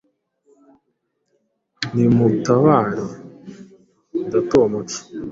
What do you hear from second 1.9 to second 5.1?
Nimutabare mudata uwo muco.